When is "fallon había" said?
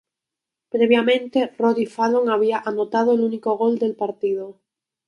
1.85-2.57